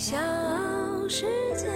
[0.00, 0.16] 小
[1.10, 1.66] 世界。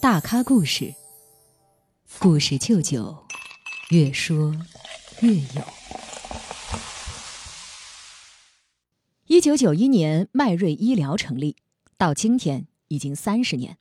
[0.00, 0.94] 大咖故事，
[2.18, 3.14] 故事舅舅，
[3.90, 4.56] 越说
[5.20, 5.62] 越有。
[9.26, 11.56] 一九九一年，迈瑞医疗成立，
[11.98, 13.76] 到今天已经三十年。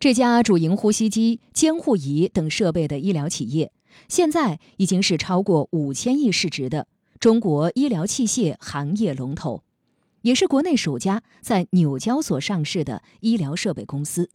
[0.00, 3.72] 这家主营呼吸机、监护仪等设备的医疗企业，
[4.08, 6.88] 现在已经是超过五千亿市值的
[7.18, 9.62] 中国医疗器械行业龙头，
[10.22, 14.30] 也是国内首家在纽交所上市的医疗设备公司。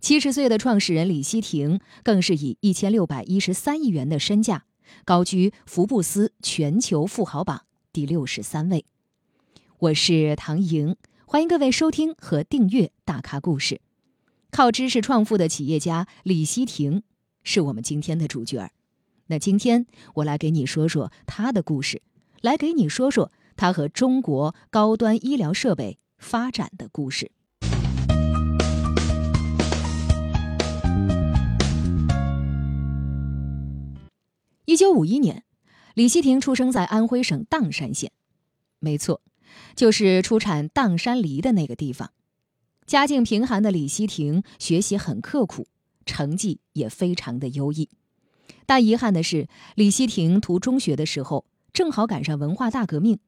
[0.00, 4.64] 七十岁的创始人李希廷，更是以一千六百一十三亿元的身价，
[5.04, 8.84] 高居福布斯全球富豪榜第六十三位。
[9.78, 10.94] 我是唐莹，
[11.26, 13.74] 欢迎各位收听和订阅《大咖故事》。
[14.50, 17.02] 靠知识创富的企业家李希廷，
[17.42, 18.70] 是我们今天的主角儿。
[19.30, 22.00] 那今天我来给你说说他的故事，
[22.40, 27.30] 来给你说说他和中国高端医疗设备发展的故事。
[34.64, 35.44] 一九五一年，
[35.92, 38.10] 李希廷出生在安徽省砀山县，
[38.78, 39.20] 没错，
[39.76, 42.12] 就是出产砀山梨的那个地方。
[42.86, 45.66] 家境贫寒的李希廷学习很刻苦，
[46.06, 47.90] 成绩也非常的优异。
[48.68, 53.18] 但遗憾的是，李希廷读中学的时候正好赶上文化大革命，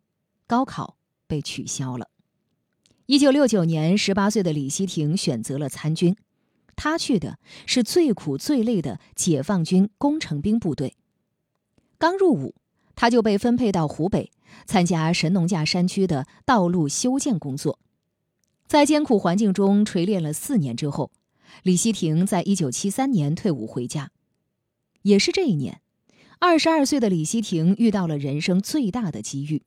[0.46, 2.10] 高考被取消了。
[3.06, 6.14] 一九六九年，十八岁的李希廷选择了参军，
[6.76, 10.94] 他去的是最苦最累的解放军工程兵部队。
[11.96, 12.54] 刚入伍，
[12.94, 14.30] 他就被分配到湖北
[14.66, 17.78] 参加神农架山区的道路修建工作。
[18.66, 21.10] 在艰苦环境中锤炼了四年之后，
[21.62, 24.10] 李希廷在一九七三年退伍回家。
[25.02, 25.80] 也是这一年，
[26.38, 29.62] 二十二岁的李希廷遇到了人生最大的机遇。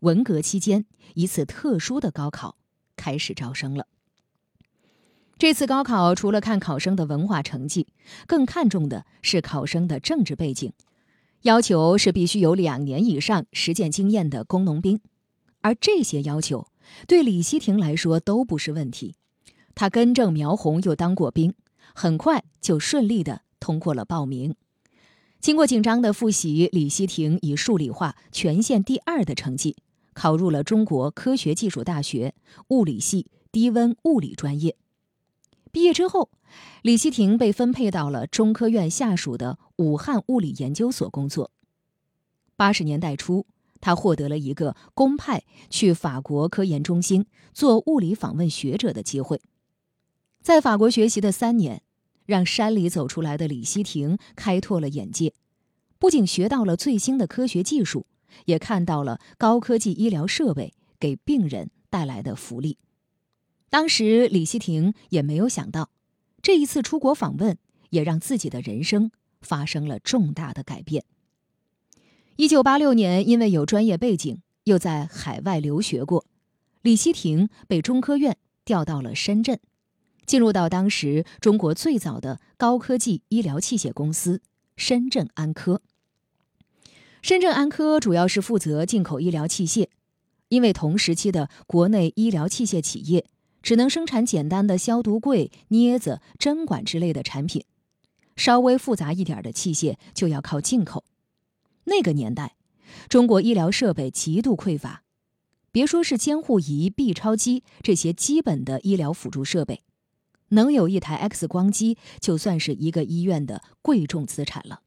[0.00, 2.56] 文革期间，一次特殊的高考
[2.96, 3.86] 开始招生了。
[5.38, 7.88] 这次高考除了看考生的文化成绩，
[8.26, 10.72] 更看重的是考生的政治背景，
[11.42, 15.00] 要求是必须有两年以上实践经验的工农兵，
[15.60, 16.68] 而这些要求。
[17.06, 19.14] 对李希廷来说都不是问题，
[19.74, 21.54] 他根正苗红，又当过兵，
[21.94, 24.54] 很快就顺利的通过了报名。
[25.42, 29.76] 经过紧张的复习，李希廷以数理化全县第二的成绩
[30.14, 32.32] 考入了中国科学技术大学
[32.68, 34.76] 物理系低温物理专业。
[35.72, 36.30] 毕业之后，
[36.82, 41.50] 李希廷被分配到了中科院下属的武汉物理研究所工作。
[42.56, 43.44] 八十年代初。
[43.84, 49.40] 他获得了一个公派去法国科研中心做物理访问学者的机会，
[50.40, 51.82] 在法国学习的三年，
[52.26, 55.32] 让山里走出来的李希廷开拓了眼界，
[55.98, 58.06] 不仅学到了最新的科学技术，
[58.46, 62.78] 也看到了高科技医疗设备给病人带来的福利。
[63.70, 65.90] 当时李希廷也没有想到，
[66.42, 67.56] 这一次出国访问
[67.90, 69.10] 也让自己的人生
[69.40, 71.04] 发生了重大的改变。
[72.36, 76.26] 一九八六年，因为有专业背景，又在海外留学过，
[76.82, 79.60] 李希廷被中科院调到了深圳，
[80.26, 84.40] 进入到当时中国最早的高科技医疗器械公司
[84.76, 85.82] 深圳安科。
[87.20, 89.88] 深圳安科主要是负责进口医疗器械，
[90.48, 93.26] 因为同时期的国内医疗器械企业
[93.62, 97.64] 只能生产简单的消毒柜、镊子、针管之类的产品，
[98.34, 101.04] 稍微复杂一点的器械就要靠进口。
[101.84, 102.56] 那个年代，
[103.08, 105.04] 中国医疗设备极度匮乏，
[105.70, 109.82] 别说是监护仪、B 超机这些基本的医疗辅助设备，
[110.52, 114.80] 能有一台 X 光机，就算是一个医院的贵重资产了。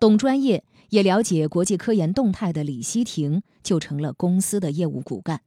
[0.00, 5.42] 懂专业也了解国际科研动态的李希廷，就成了公司的业务骨干。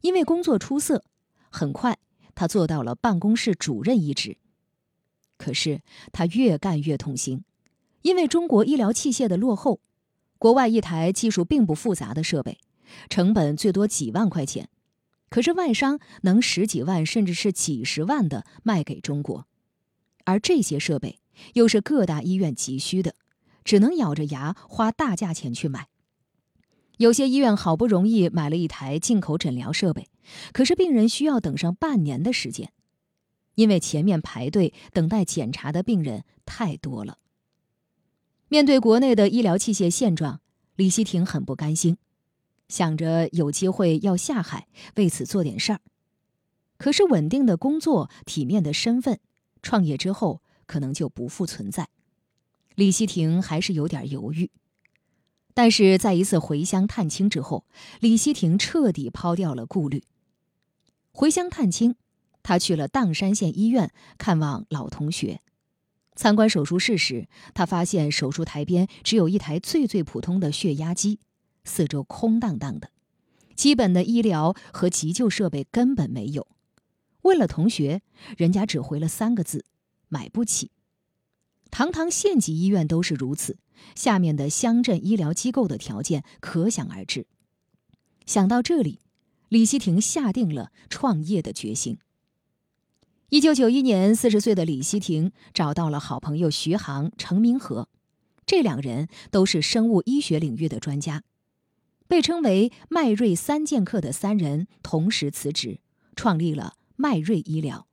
[0.00, 1.04] 因为工作出色，
[1.50, 1.98] 很快
[2.34, 4.38] 他做到了办公室主任一职。
[5.36, 7.44] 可是他越干越痛心。
[8.02, 9.80] 因为中国医疗器械的落后，
[10.38, 12.58] 国外一台技术并不复杂的设备，
[13.08, 14.68] 成本最多几万块钱，
[15.30, 19.46] 可是外商能十几万甚至是几十万的卖给中国，
[20.24, 21.18] 而这些设备
[21.54, 23.14] 又是各大医院急需的，
[23.64, 25.88] 只能咬着牙花大价钱去买。
[26.96, 30.08] 有些医院好不容易买了一台进口诊疗设备，
[30.52, 32.72] 可是病人需要等上半年的时间，
[33.54, 37.18] 因为前面排队等待检查的病人太多了。
[38.48, 40.40] 面对国内的医疗器械现状，
[40.74, 41.98] 李希廷很不甘心，
[42.68, 45.80] 想着有机会要下海为此做点事儿。
[46.76, 49.18] 可是稳定的工作、体面的身份，
[49.62, 51.88] 创业之后可能就不复存在。
[52.74, 54.50] 李希廷还是有点犹豫。
[55.54, 57.66] 但是在一次回乡探亲之后，
[57.98, 60.04] 李希廷彻底抛掉了顾虑。
[61.10, 61.96] 回乡探亲，
[62.44, 65.40] 他去了砀山县医院看望老同学。
[66.14, 71.18] 参观手术室时，他发现手术台边只有一台最最普通的血压机，
[71.68, 72.90] 四周空荡荡的，
[73.54, 76.48] 基本的医疗和急救设备根本没有。
[77.22, 78.02] 问了同学，
[78.36, 79.64] 人家只回了三个字：
[80.08, 80.70] 买不起。
[81.70, 83.58] 堂堂县级医院都是如此，
[83.94, 87.26] 下面的乡镇医疗机构的条件可想而知。
[88.24, 89.00] 想到这里，
[89.48, 91.98] 李希廷下定了创业的决心。
[93.28, 97.88] 一九九一年，四十岁的李希廷找到了好朋友徐航、程明和，
[98.46, 101.22] 这两人都是生物医学领域的专家，
[102.08, 105.78] 被称为“迈瑞三剑客”的三人同时辞职，
[106.16, 107.86] 创立了迈瑞医疗。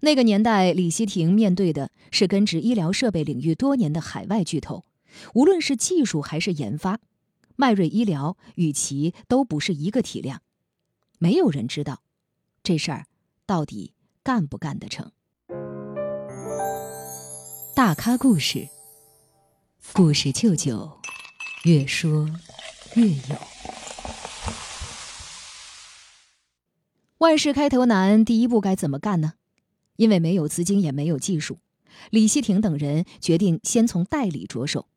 [0.00, 4.84] 那个年代，李希廷面对的是根植医疗设备领域多年的海外巨头，
[5.34, 6.98] 无论是技术还是研发，
[7.54, 10.42] 迈瑞医疗与其都不是一个体量。
[11.18, 12.02] 没有人知道，
[12.64, 13.06] 这事儿
[13.46, 13.92] 到底。
[14.24, 15.10] 干不干得成？
[17.74, 18.68] 大咖故事，
[19.92, 20.88] 故事舅舅，
[21.64, 22.30] 越说
[22.94, 23.38] 越有。
[27.18, 29.34] 万事开头难，第一步该怎么干呢？
[29.96, 31.58] 因为没有资金，也没有技术，
[32.10, 34.88] 李希廷等人决定先从代理着手。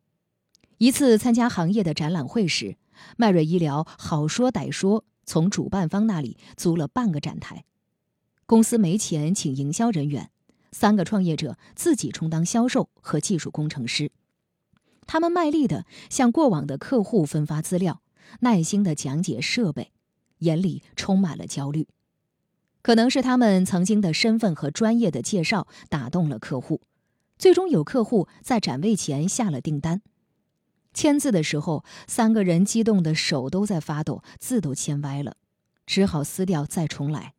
[0.77, 2.77] 一次参加行业的展览会时，
[3.15, 7.65] 迈瑞医疗好说歹说，从主办方那里租了半个展台。
[8.45, 10.31] 公司没钱请营销人员，
[10.71, 14.11] 三个创业者自己充当销售和技术工程师。
[15.07, 18.01] 他们卖力地向过往的客户分发资料，
[18.41, 19.91] 耐心地讲解设备，
[20.39, 21.87] 眼里充满了焦虑。
[22.81, 26.81] 可能是他们曾经的身份和专业的介绍打动了客户，
[27.37, 30.01] 最终有客户在展位前下了订单。
[30.93, 35.35] 签字的时候，三个人激动的手都在发抖，字都签歪了，
[35.85, 37.33] 只好撕掉再重来。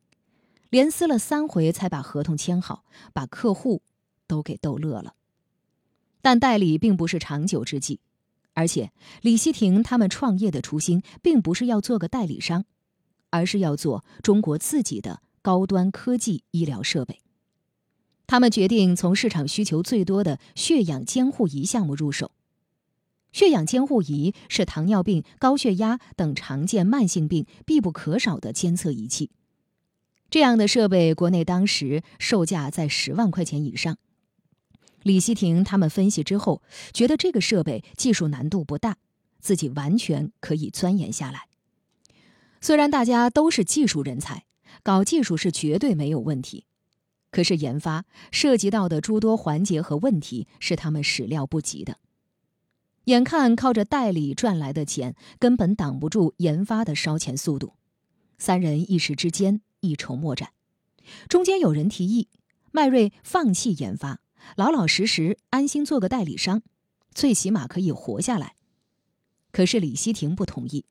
[0.69, 2.83] 连撕了三回才把合同签好，
[3.13, 3.81] 把客户
[4.27, 5.13] 都给逗乐了。
[6.27, 8.01] 但代理并不是长久之计，
[8.53, 8.91] 而且
[9.21, 12.65] 李希廷他们创业的初心并不是要做个代理商，
[13.29, 17.21] 而是要做中国自己的高端科技医疗设备。
[18.25, 22.33] 他们决定从市场需求最多的血氧监护仪项目入手。
[23.31, 29.31] 血氧监护仪是糖尿病、高血压等常见慢性病必不可少的监测仪器。
[30.29, 33.97] 这样的设备，国内当时售价在十万块钱以上。
[35.07, 36.61] 李希廷他们分析之后，
[36.91, 38.97] 觉得这个设备技术难度不大，
[39.39, 41.47] 自己完全可以钻研下来。
[42.59, 44.43] 虽然大家都是技术人才，
[44.83, 46.65] 搞技术是绝对没有问题，
[47.31, 51.99] 可是研发涉及到的诸多环节和问题是他们始料不及的。
[53.05, 57.75] 眼看靠着代理赚来的钱根本挡不住研发的烧钱速度，
[58.37, 59.61] 三人一时之间。
[59.79, 60.49] 一筹莫展，
[61.29, 62.27] 中间有人提议，
[62.71, 64.19] 迈瑞放弃研发，
[64.55, 66.61] 老老实实安心做个代理商，
[67.13, 68.55] 最起码可以活下来。
[69.51, 70.85] 可是李希廷不同意，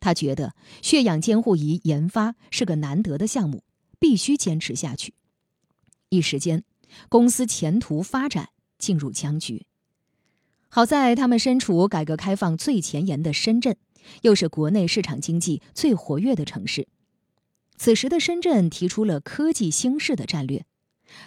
[0.00, 3.64] 他觉得血氧监护仪研发是个难得的项目，
[3.98, 5.14] 必须坚持下去。
[6.10, 6.64] 一时间，
[7.08, 9.66] 公司前途发展进入僵局。
[10.68, 13.76] 好在他们身处改革开放最前沿的深圳，
[14.22, 16.86] 又是国内市场经济最活跃的城市。
[17.76, 20.66] 此时的深圳提出了科技兴市的战略，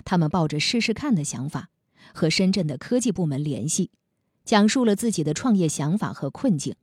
[0.05, 1.69] 他们抱着试试看的想法，
[2.13, 3.91] 和深圳的科技部门联系，
[4.45, 6.75] 讲述了自己的创业想法和困境。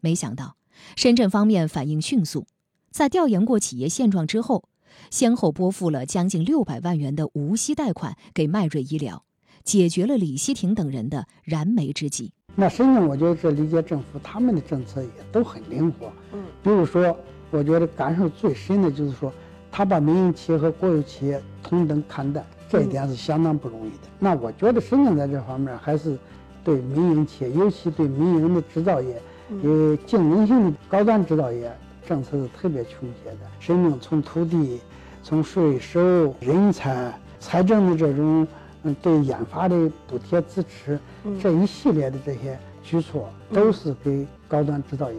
[0.00, 0.56] 没想到，
[0.96, 2.46] 深圳方面反应迅速，
[2.90, 4.64] 在调研过企业现状之后，
[5.10, 9.24] 先后拨付了将近六百万元的无息贷款给迈瑞医疗，
[9.64, 12.32] 解决了李希廷等人的燃眉之急。
[12.56, 17.16] 那深圳，我觉得这理解政府他们的政策也都很灵活，嗯，比如说。
[17.52, 19.34] 我觉得感受最深的就是说，
[19.72, 24.08] 他把民营企业和国有企业同等看待，这一点是相当不容易的。
[24.18, 26.18] 那我觉得深圳在这方面还是
[26.64, 29.22] 对民营企业，尤其对民营的制造业、
[29.62, 31.72] 有竞争性的高端制造业
[32.06, 33.38] 政策是特别倾斜的。
[33.60, 34.80] 深圳从土地、
[35.22, 38.46] 从税收、人才、财政的这种
[38.82, 40.98] 嗯对研发的补贴支持，
[41.40, 45.18] 这一系列的这些举措，都是给高端制造业。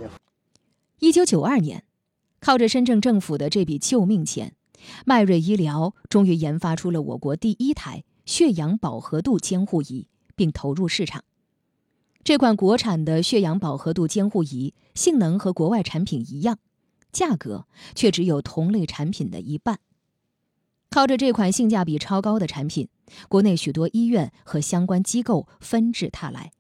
[1.00, 1.81] 一九九二年。
[2.41, 4.55] 靠着深圳政府的这笔救命钱，
[5.05, 11.24] 迈瑞医疗终于研发出了我国第一台血氧饱和度监护仪，并投入市场。
[12.24, 16.57] 这款国产的血氧饱和度监护仪性能和国外产品一样，
[17.12, 19.79] 价格却只有同类产品的一半。
[20.89, 22.89] 靠着这款性价比超高的产品，
[23.29, 26.51] 国内许多医院和相关机构纷至沓来，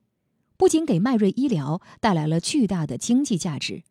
[0.57, 3.83] 不仅给迈瑞医疗带来了巨大的经济价值，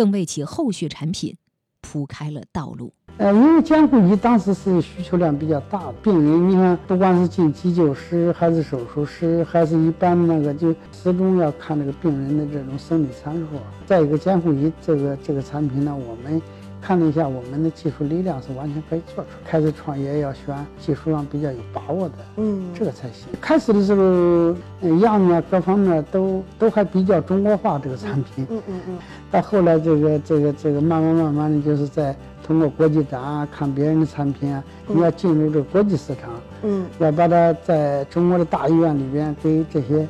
[0.00, 1.36] 更为其后续产品
[1.82, 2.94] 铺开了道路。
[3.18, 13.46] 呃，因为监护仪当时是需求量比较大的，病人你看，不管是进急救室，还是手术室，还是一般那个，就始终要看这个病人的这种生理参数。
[13.84, 16.40] 再一个，监护仪这个这个产品呢，我们。
[16.80, 19.30] 看了一下，我们的技术力量是完全可以做出。
[19.44, 23.28] 开始创业要选技术上比较有把握的，嗯，这个才行。
[23.40, 24.56] 开始的时候，
[25.00, 28.98] 样啊各方面都都还比较中国化，这个产品，嗯嗯嗯。
[29.30, 36.30] 到后来，这个这个这个慢慢慢慢的就是在通过国际展啊，看别人的产品啊，你要进入这个国际市场，
[36.62, 40.08] 嗯，要把它在中国的大医院里边跟这些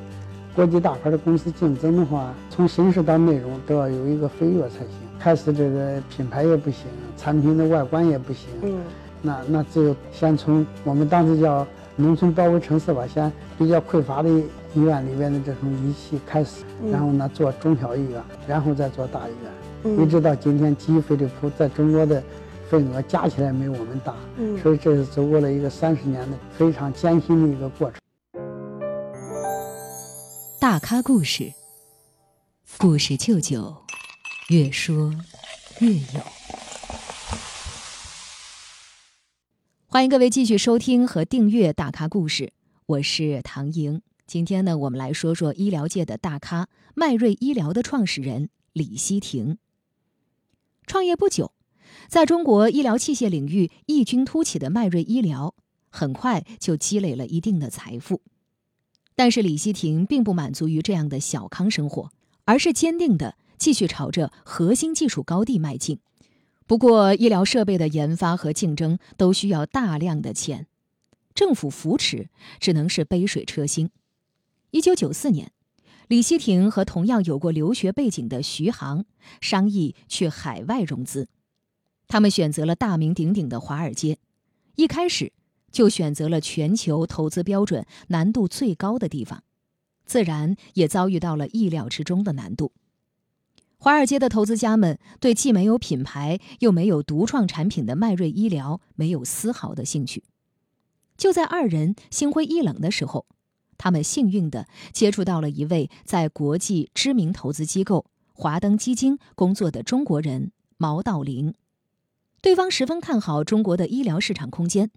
[0.54, 5.09] 国际大牌的公司竞争的话，从形式到内容都要有一个飞跃才行。
[5.22, 6.86] 开始这个品牌也不行，
[7.16, 8.80] 产品的外观也不行，嗯，
[9.20, 22.22] 那那只有先从我们当时叫农村包围城市吧，先比较匮乏的医院里边的这种仪器开始，然后呢做中小医院，然后再做大医院，一直到今天，吉飞利浦在中国的
[22.70, 28.00] 份额加起来没我们大，嗯，所以这是走过了一个三十年的非常艰辛的一个过程。
[30.58, 31.52] 大咖故事，
[32.78, 33.89] 故事舅舅。
[34.50, 35.14] 越说
[35.78, 36.20] 越有，
[39.86, 42.46] 欢迎各位继续收听和订阅《大咖故事》，
[42.86, 44.02] 我是唐莹。
[44.26, 49.58] 今天呢，我们来说说医疗界的大咖——迈瑞医疗的创始人李希廷。
[50.84, 51.52] 创业不久，
[52.08, 55.54] 在中国医疗器械领域异军突起的迈瑞医疗，
[55.90, 58.20] 很快就积累了一定的财富。
[59.14, 62.10] 但是李希廷并不满足于这样的小康生活，
[62.46, 63.36] 而是坚定的。
[63.60, 66.00] 继续朝着核心技术高地迈进，
[66.66, 70.66] 不过医疗设备的研发和竞争都需要大量的钱，
[71.34, 73.90] 政府扶持只能是杯水车薪。
[74.70, 75.52] 一九九四年，
[76.08, 79.04] 李希廷和同样有过留学背景的徐航
[79.42, 81.28] 商议去海外融资，
[82.08, 84.16] 他们选择了大名鼎鼎的华尔街，
[84.76, 85.34] 一开始
[85.70, 89.44] 就选择了全球投资标准难度最高的地方，
[90.06, 92.72] 自然也遭遇到了意料之中的难度。
[93.82, 100.22] 华尔街的投资家们对既没有品牌又没有独创产品的迈瑞医疗没有丝毫的兴趣。
[101.16, 103.24] 就在二人心灰意冷的时候，
[103.78, 111.54] 他们幸运地接触到了一位在国际知名投资机构华登基金工作的中国人毛道林。
[112.42, 114.90] 对方十分看好中国的医疗市场空间，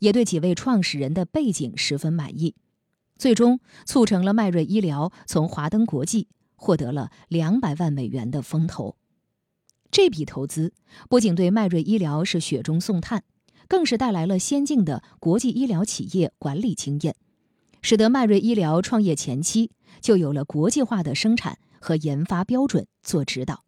[0.00, 2.54] 也对几位创始人的背景十分满意，
[3.16, 6.28] 最终促成了迈瑞医疗从华登国际。
[6.56, 8.96] 获得了两百万美元的风投，
[9.90, 10.72] 这笔投资
[11.08, 13.22] 不仅对迈瑞医疗是雪中送炭，
[13.68, 17.14] 更是带来了先进的国际医疗企业管理经验，
[17.82, 19.70] 使得迈瑞医疗创业前期
[20.00, 23.64] 就有了国际化的生产和研发标准做指导，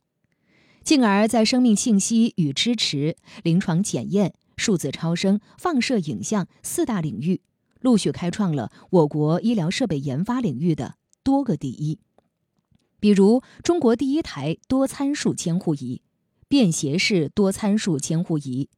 [0.82, 7.42] 进而，在生命信息与支持、临床检验、数字超声、放射影像四大领域，
[7.80, 11.98] 陆续开创了我国医疗设备研发领域的多个第一。
[13.00, 16.02] 比如，中国第一台多参数监护仪、
[16.48, 18.68] 便携式多参数监护仪、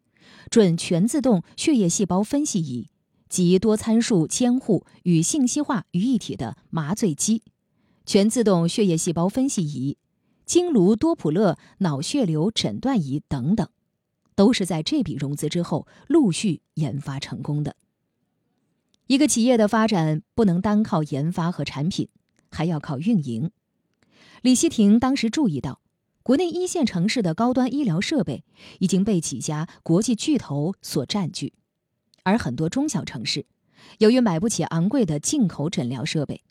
[0.50, 2.89] 准全自动血液细胞分析仪
[3.29, 7.43] 及多参数监护与信息化于一体的麻醉机、
[8.05, 9.97] 全自动血液细胞分析仪、
[10.45, 13.69] 经颅多普勒脑血流诊断仪等等，
[14.35, 17.77] 都是在这笔融资之后陆续研发成功的。
[19.07, 22.09] 一个企业的发展不能单靠研发和产品，
[22.50, 23.50] 还要靠运营。
[24.42, 25.82] 李希廷当时注意到，
[26.23, 28.42] 国内一线城市的高端医疗设备
[28.78, 31.52] 已经被几家国际巨头所占据，
[32.23, 33.44] 而很多中小城市
[33.99, 36.42] 由于买不起昂贵的进口诊疗设备，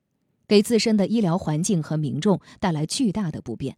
[0.48, 3.78] 给自身的医疗环境和民众带来巨大的不便。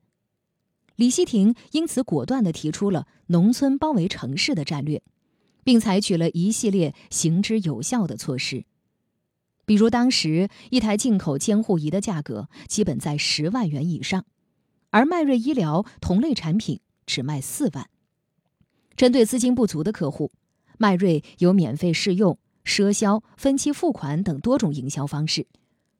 [0.98, 5.01] 李希廷因此果断地提出了“农村包围城市”的战略，
[5.63, 8.65] 并采取了一系列行之有效的措施。
[9.72, 14.25] 比如，当时一台进口监护仪的价格基本在十万元以上，
[14.90, 17.90] 而迈瑞医疗同类产品只卖四万。
[18.98, 20.34] 针对资金不足的客户，
[20.78, 25.48] 迈瑞有免费试用、赊销、分期付款等多种营销方式。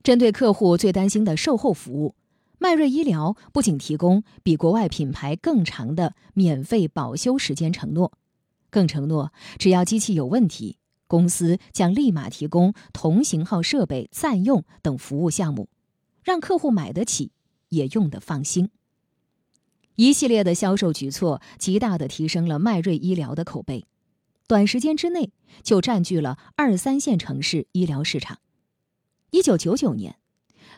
[0.04, 2.16] 针对客户最担心的售后服务，
[2.58, 8.12] 迈瑞医疗不仅提供比国外品牌更长的免费保修时间承诺，
[8.70, 10.75] 更承诺只要机器有问题。
[11.12, 15.68] 公司将立马提供同型号设备暂用等服务项目，
[16.24, 17.34] 让客户买得起，
[17.68, 18.70] 也用得放心。
[19.98, 23.86] 一系列的销售举措极大的提升了迈瑞医疗的口碑，
[24.48, 28.39] 短时间之内就占据了二三线城市医疗市场。
[29.32, 30.15] 一九九九年，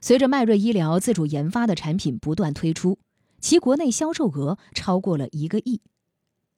[0.01, 2.97] 随着迈瑞医疗自主研发的产品不断推出，
[3.39, 5.81] 其国内销售额超过了一个亿。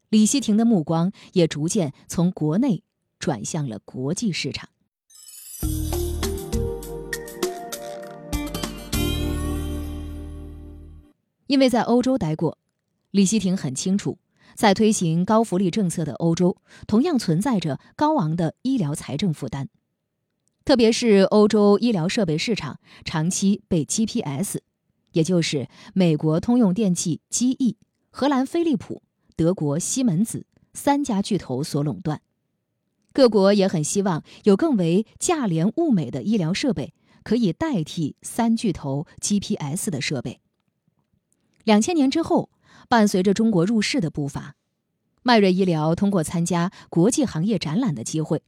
[0.08, 2.84] 李希廷的目光也逐渐从国内
[3.26, 4.70] 转向了国际市场。
[11.48, 12.60] 因为在欧洲待过，
[13.10, 14.20] 李希廷很清楚，
[14.54, 19.70] 在推行高福利政策的欧洲，同样存在着高昂的医疗财政负担。
[20.64, 24.60] 特别是欧洲医疗设备市场长期被 GPS，
[25.14, 27.78] 也就是美国通用电气 GE、
[28.12, 29.02] 荷兰飞利浦、
[29.36, 32.22] 德国西门子三家巨头所垄断。
[33.16, 36.94] 各国也很希望有更为价廉物美的医疗设备，
[37.24, 40.42] 可以代替三巨头 GPS 的设备。
[41.64, 42.50] 两千年之后，
[42.90, 44.58] 伴随着中国入市的步伐，
[45.24, 48.44] 迈瑞医疗通过参加国际行业展览的机会，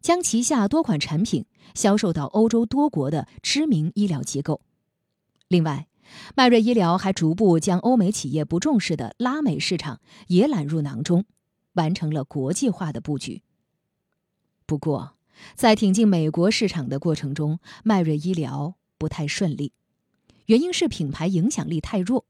[0.00, 1.44] 将旗下多款产品
[1.74, 4.62] 销售到欧洲多国的知名医疗机构。
[5.48, 5.88] 另外，
[6.34, 11.26] 迈瑞医疗还逐步将欧美企业不重视的拉美市场也揽入囊中，
[11.74, 13.42] 完成了国际化的布局。
[14.66, 15.16] 不过，
[15.54, 19.72] 在挺进美国市场的过程中，迈瑞医疗不太顺利，
[20.46, 22.26] 原因是品牌影响力太弱。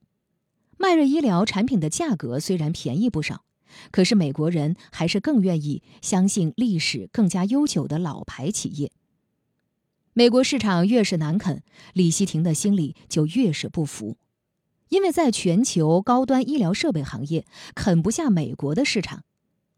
[0.76, 3.44] 迈瑞医疗产品的价格虽然便宜不少，
[3.90, 8.92] 可是美国人还是更愿意相信历史更加悠久的老牌企业。
[10.12, 11.62] 美国市场越是难啃，
[11.94, 14.18] 李希廷的心里就越是不服，
[14.90, 19.24] 因为在全球高端医疗设备行业啃不下美国的市场。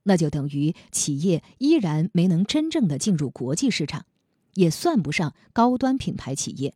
[0.08, 4.06] 那就等于企业依然没能真正的进入国际市场，
[4.54, 6.72] 也算不上高端品牌企业。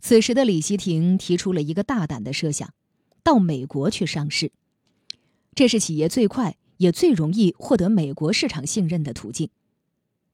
[0.00, 2.72] 此时的李希廷提出了一个大胆的设想：
[3.22, 4.52] 到美国去上市，
[5.54, 9.50] 这是企业最快也最容易获得美国市场信任的途径。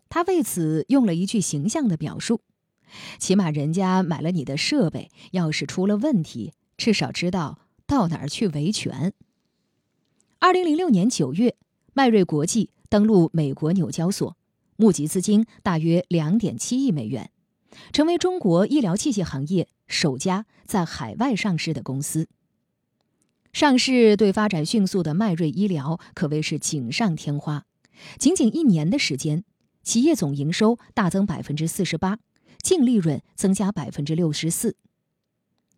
[0.08, 2.40] 他为此用了一句形象的表述
[3.18, 9.12] ：“起码人家买了你的设备，要是出了问题，至少知道到哪儿去维权。”
[10.38, 11.56] 二零零六年九月，
[11.96, 14.36] 迈瑞国际登陆美国纽交所，
[14.74, 17.30] 募集资金大约两点七亿美元，
[17.92, 22.26] 成为中国医疗器械行业首家在海外上市的公司。
[23.52, 27.64] 上市对发展迅速的迈瑞医疗可谓是锦上添花，
[28.18, 29.44] 仅仅一年的时间，
[29.84, 32.18] 企业总营收大增百分之四十八，
[32.60, 34.74] 净利润增加百分之六十四。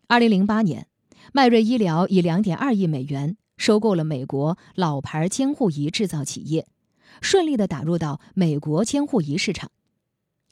[0.07, 0.87] 二零零八年，
[1.35, 3.37] 迈瑞医疗以两点二亿美元。
[3.57, 6.66] 收购了美国老牌监护仪制造企业，
[7.21, 9.71] 顺利的打入到美国监护仪市场。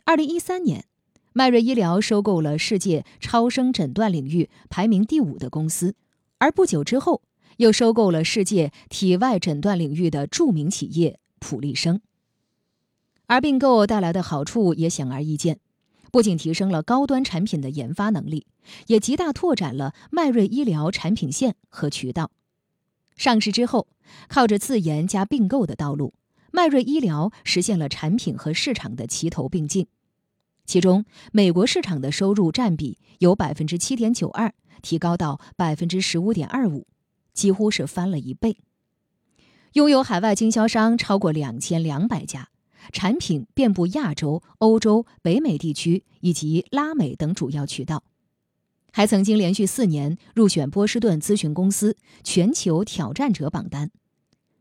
[0.05, 0.87] 二零一三年，
[1.33, 5.95] 迈瑞医疗收购了世界超声诊断领域排名第五的公司，
[6.39, 7.23] 而不久之后
[7.59, 12.01] 又收购了世界体外诊断领域的著名企业普利生。
[13.27, 15.59] 而并购带来的好处也显而易见，
[16.13, 18.47] 不仅提升了高端产品的研发能力，
[18.89, 22.31] 也极大拓展了迈瑞医疗产品线和渠道。
[23.17, 23.87] 上市之后，
[24.29, 26.15] 靠着自研加并购的道路，
[26.51, 29.87] 迈瑞医疗实现了产品和市场的齐头并进。
[30.67, 36.87] 其中，美国市场的收入占比由百分之七点九二提高到百分之十五点二五，
[37.33, 38.57] 几乎是翻了一倍。
[39.75, 42.49] 拥有海外经销商超过两千两百家，
[42.93, 48.03] 产品遍布亚洲、欧洲、北美地区以及拉美等主要渠道。
[48.97, 53.91] 还曾经连续四年入选波士顿咨询公司全球挑战者榜单，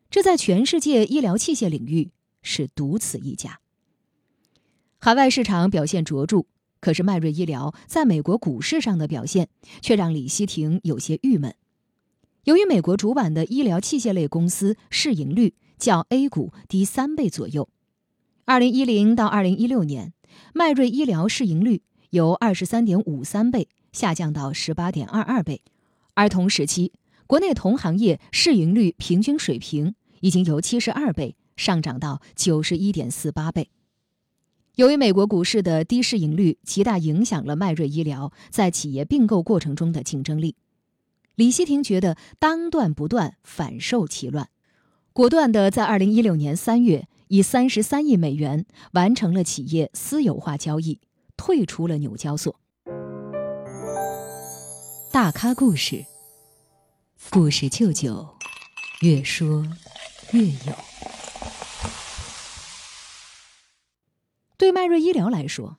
[0.09, 2.09] 这在全世界医疗器械领域
[2.41, 3.59] 是独此一家。
[4.97, 6.45] 海外市场表现卓著，
[6.79, 9.49] 可是迈瑞医疗在美国股市上的表现
[9.81, 11.53] 却让李希廷有些郁闷。
[12.45, 17.69] 由于美国主板的医疗器械类公司市盈率较 A 股低三倍左右，
[18.45, 20.11] 二零一零到二零一六年，
[20.55, 23.67] 迈瑞医疗市盈率由二十三点五三倍。
[23.93, 25.61] 下降到十八点二二倍，
[26.15, 26.91] 而同时期
[27.25, 33.69] 国内同行业市盈率平均水平已经由七十二倍上涨到九十一点四八倍。
[34.75, 40.55] 由于美国股市的低市盈率极大影响了迈瑞医疗在企业并购过程中的竞争力，
[41.35, 44.49] 李希廷觉得当断不断，反受其乱，
[45.13, 50.99] 果断的在二零一六年三月以三十三亿美元完成了企业私有化交易，
[51.37, 52.59] 退出了纽交所。
[55.13, 56.07] 大咖故事，
[57.29, 58.35] 故事舅舅，
[59.01, 59.63] 越说
[60.31, 60.73] 越有。
[64.57, 65.77] 对迈瑞医疗来说，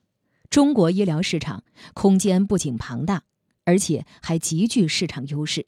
[0.49, 3.25] 中国医疗市场空间不仅庞大，
[3.65, 5.67] 而且还极具市场优势。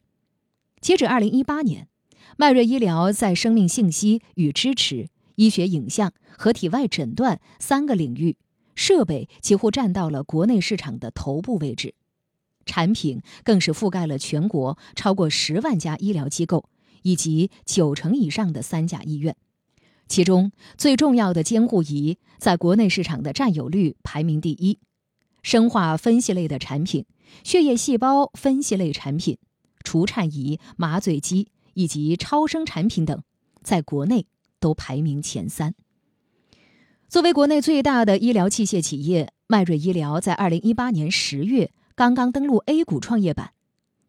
[0.80, 1.88] 截止二零一八年，
[2.36, 8.36] 迈瑞医疗在生命信息与支持、医学影像和体外诊断三个领域
[8.76, 11.96] 设备几乎占到了国内市场的头部位置，
[12.66, 16.68] 产品更是覆盖了全国超过十万家医疗机构
[17.02, 19.34] 以及九成以上的三甲医院。
[20.08, 24.78] 其中最重要的监护仪在国内市场的占有率排名第一，
[25.42, 27.06] 生化分析类的产品、
[27.42, 29.38] 血液细胞分析类产品、
[29.82, 33.22] 除颤仪、麻醉机以及超声产品等，
[33.62, 34.26] 在国内
[34.60, 35.74] 都排名前三。
[37.08, 43.54] 作为国内最大的医疗器械企业，迈瑞医疗在二零一八年十月刚刚登陆 A 股创业板，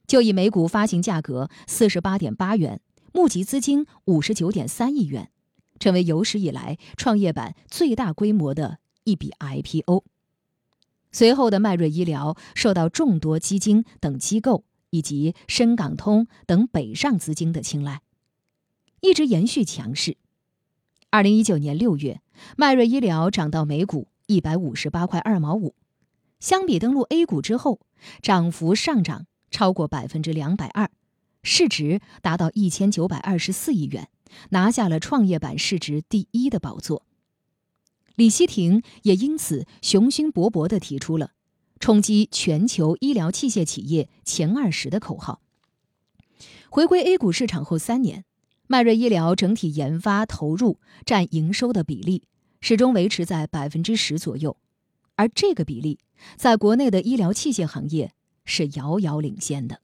[0.05, 2.81] 就以每股发行价格四十八点八元，
[3.13, 5.31] 募集资金五十九点三亿元，
[5.79, 10.03] 成为有史以来创业板最大规模的一笔 IPO。
[11.13, 18.01] 随后的迈瑞医疗受到众多基金等机构以及深港通等北上资金的青睐，
[18.99, 20.17] 一直延续强势。
[21.09, 22.19] 二零一九年六月，
[22.57, 25.73] 迈瑞医疗涨到每股一百五十八块二毛五，
[26.39, 27.79] 相比登陆 A 股之后，
[28.21, 30.89] 涨幅上涨超过百分之两百二，
[31.43, 34.09] 市值达到一千九百二十四亿元，
[34.49, 37.03] 拿下了创业板市值第一的宝座。
[38.15, 41.31] 李希廷也因此雄心勃勃地提出了
[41.79, 45.41] 冲击全球医疗器械企业前二十的口号。
[46.69, 48.25] 回归 A 股市场后三年。
[48.69, 52.23] 迈瑞医疗整体研发投入占营收的比例
[52.59, 54.57] 始终维持在百分之十左右，
[55.17, 55.99] 而这个比例
[56.37, 58.13] 在国内的医疗器械行业
[58.45, 59.81] 是遥遥领先的。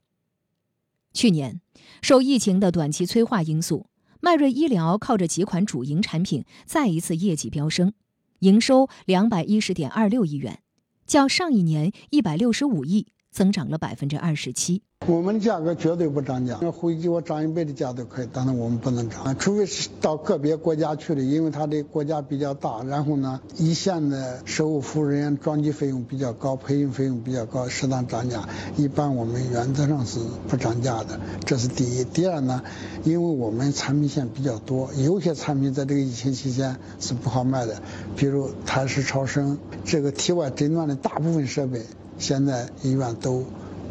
[1.11, 1.61] 去年，
[2.01, 3.87] 受疫情的短期催化因素，
[4.21, 7.93] 迈瑞医疗靠着几款主营产品再一次业绩飙升，
[8.39, 10.63] 营收两百一十点二六亿元，
[11.05, 14.83] 较上一年一百六十五亿增长了百分之二十七。
[15.05, 28.47] 我们的价格绝对不涨价，那回给我涨一倍的价都可以，但是我们不能涨，除非是到个别国家去的，因为它的国家比较大，然后呢，一线的售后服务人员装机费用比较高，培训费用比较高，适当涨价。
[28.77, 32.05] 一般我们原则上是不涨价的，这是第一。
[32.05, 32.63] 第二呢，
[33.03, 37.81] 因为我们产品线比较多，有些产品在这个疫情期间是不好卖的，
[38.15, 41.81] 比如胎式超声，这个体外诊断的大部分设备，
[42.17, 43.45] 现在医院都。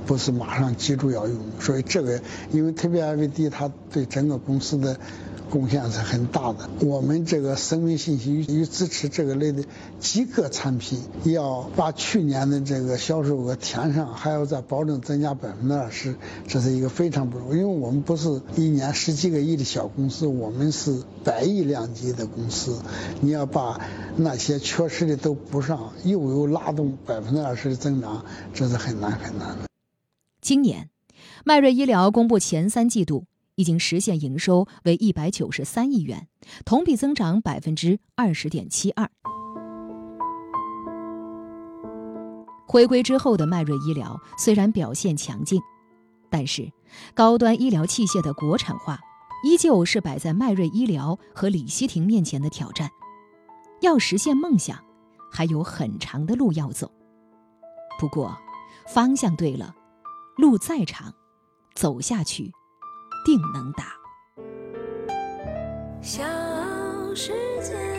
[0.05, 4.97] 不是马上急住要用，所以这个因为特别 IVD 它对整个公司的
[5.53, 6.71] 贡献是很大的。
[6.81, 9.63] 我们这个生命信息与支持这个类的
[10.01, 16.17] 几个产品，要把去年的这个销售额填上，还要再保证增加百分之二十，
[16.49, 17.59] 这是一个非常不容易。
[17.59, 22.81] 因为我们不是一年十几个亿的小公司，我们是百亿量级的公司，
[23.21, 23.79] 你要把
[24.17, 29.69] 那些缺失的都补上，又有拉动百分之二十的增长，这是很难很难的。
[30.41, 30.89] 今年，
[31.45, 36.29] 迈瑞医疗公布前三季度已经实现营收为一百九十三亿元，
[36.65, 39.11] 同比增长百分之二十点七二。
[42.67, 45.61] 回归之后的迈瑞医疗虽然表现强劲，
[46.31, 46.73] 但是
[47.15, 48.99] 高端医疗器械的国产化
[49.45, 52.91] 依旧是摆在迈瑞医疗和李希廷面前的挑战。
[53.83, 54.79] 要实现梦想，
[55.31, 56.91] 还有很长的路要走。
[57.99, 58.35] 不过，
[58.87, 59.75] 方向对了。
[60.39, 61.13] 路再长，
[61.75, 62.51] 走下去，
[63.25, 63.85] 定能打。
[66.01, 66.23] 小
[67.15, 67.33] 世
[67.63, 67.92] 界。